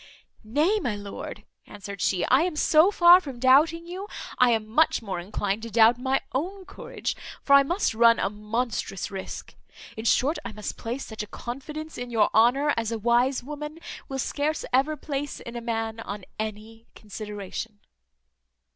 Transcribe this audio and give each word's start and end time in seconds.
"Nay, 0.43 0.79
my 0.79 0.95
lord," 0.95 1.43
answered 1.67 2.01
she, 2.01 2.25
"I 2.25 2.41
am 2.41 2.55
so 2.55 2.89
far 2.89 3.21
from 3.21 3.37
doubting 3.39 3.85
you, 3.85 4.07
I 4.39 4.49
am 4.49 4.65
much 4.67 5.03
more 5.03 5.19
inclined 5.19 5.61
to 5.61 5.69
doubt 5.69 5.99
my 5.99 6.21
own 6.33 6.65
courage; 6.65 7.15
for 7.43 7.53
I 7.53 7.61
must 7.61 7.93
run 7.93 8.17
a 8.17 8.27
monstrous 8.27 9.11
risque. 9.11 9.53
In 9.95 10.05
short, 10.05 10.39
I 10.43 10.53
must 10.53 10.75
place 10.75 11.05
such 11.05 11.21
a 11.21 11.27
confidence 11.27 11.99
in 11.99 12.09
your 12.09 12.31
honour 12.33 12.73
as 12.75 12.91
a 12.91 12.97
wise 12.97 13.43
woman 13.43 13.77
will 14.09 14.17
scarce 14.17 14.65
ever 14.73 14.97
place 14.97 15.39
in 15.39 15.55
a 15.55 15.61
man 15.61 15.99
on 15.99 16.25
any 16.39 16.87
consideration." 16.95 17.77